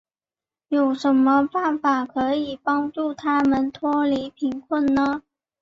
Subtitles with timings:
[0.69, 5.21] 有什么方法可以帮助他们脱离贫穷呢。